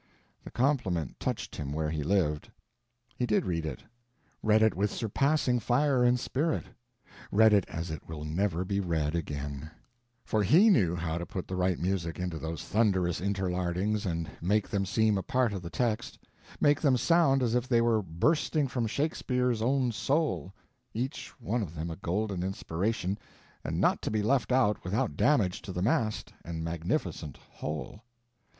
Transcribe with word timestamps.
The 0.43 0.49
compliment 0.49 1.19
touched 1.19 1.57
him 1.57 1.73
where 1.73 1.91
he 1.91 2.01
lived. 2.01 2.49
He 3.17 3.27
did 3.27 3.45
read 3.45 3.67
it; 3.67 3.83
read 4.41 4.63
it 4.63 4.73
with 4.73 4.89
surpassing 4.91 5.59
fire 5.59 6.03
and 6.03 6.19
spirit; 6.19 6.63
read 7.31 7.53
it 7.53 7.65
as 7.67 7.91
it 7.91 8.07
will 8.09 8.25
never 8.25 8.65
be 8.65 8.79
read 8.79 9.13
again; 9.13 9.69
for 10.25 10.41
he 10.41 10.71
knew 10.71 10.95
how 10.95 11.19
to 11.19 11.25
put 11.27 11.47
the 11.47 11.55
right 11.55 11.77
music 11.77 12.17
into 12.17 12.39
those 12.39 12.63
thunderous 12.63 13.21
interlardings 13.21 14.03
and 14.07 14.27
make 14.41 14.67
them 14.67 14.87
seem 14.87 15.19
a 15.19 15.21
part 15.21 15.53
of 15.53 15.61
the 15.61 15.69
text, 15.69 16.17
make 16.59 16.81
them 16.81 16.97
sound 16.97 17.43
as 17.43 17.53
if 17.53 17.67
they 17.67 17.79
were 17.79 18.01
bursting 18.01 18.67
from 18.67 18.87
Shakespeare's 18.87 19.61
own 19.61 19.91
soul, 19.91 20.51
each 20.95 21.29
one 21.39 21.61
of 21.61 21.75
them 21.75 21.91
a 21.91 21.95
golden 21.95 22.41
inspiration 22.41 23.19
and 23.63 23.79
not 23.79 24.01
to 24.01 24.09
be 24.09 24.23
left 24.23 24.51
out 24.51 24.83
without 24.83 25.15
damage 25.15 25.61
to 25.61 25.71
the 25.71 25.83
massed 25.83 26.33
and 26.43 26.63
magnificent 26.63 27.37
whole. 27.37 28.01